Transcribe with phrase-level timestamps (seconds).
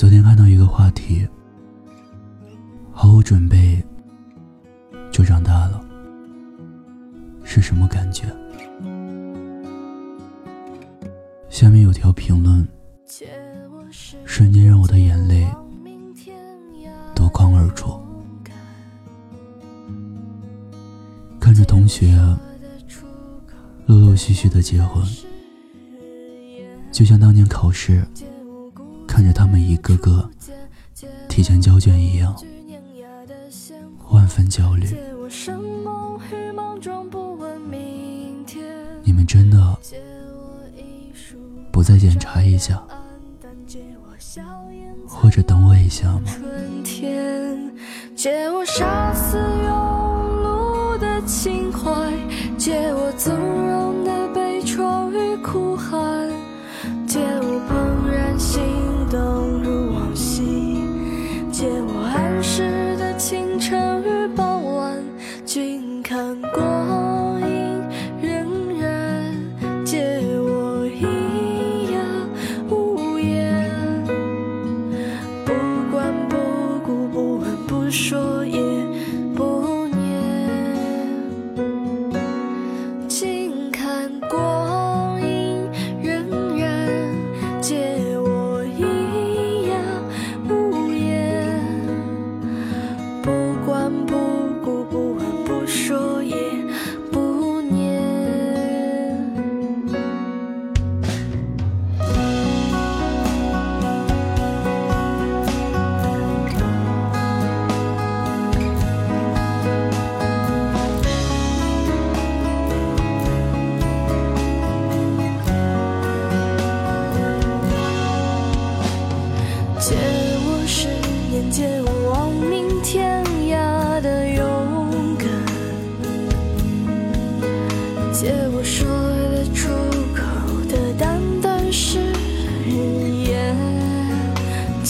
[0.00, 1.28] 昨天看到一个话题，
[2.90, 3.84] 毫无准备
[5.12, 5.78] 就长大了，
[7.44, 8.24] 是什么感觉？
[11.50, 12.66] 下面有条评论，
[14.24, 15.46] 瞬间让我的眼泪
[17.14, 18.00] 夺眶而出。
[21.38, 22.16] 看着同学
[23.84, 25.04] 陆陆续续的结婚，
[26.90, 28.02] 就像当年考试。
[29.20, 30.26] 看着他们一个个
[31.28, 32.34] 提前交卷一样，
[34.08, 34.86] 万分焦虑。
[39.04, 39.76] 你们真的
[41.70, 42.82] 不再检查一下，
[45.06, 46.32] 或者等我一下吗？
[48.16, 49.68] 借我杀死庸
[50.42, 52.10] 碌的情怀，
[52.56, 53.69] 借我纵容
[66.10, 67.09] 看过。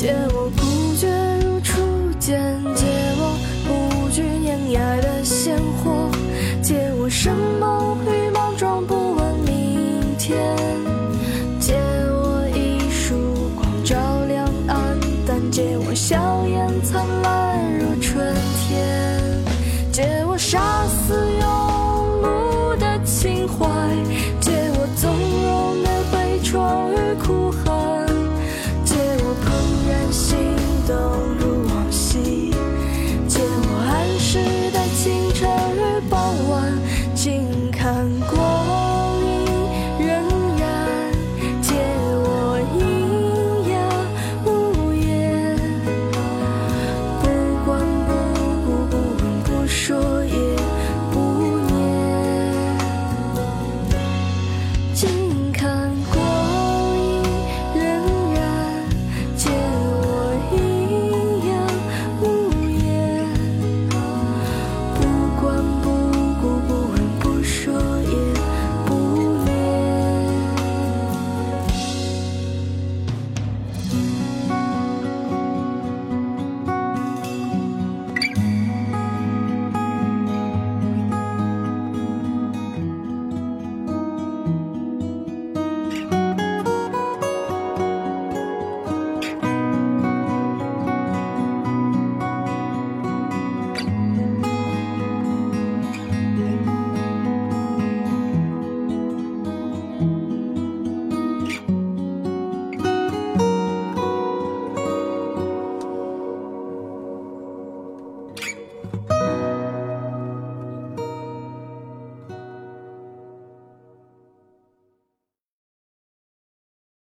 [0.00, 0.29] 不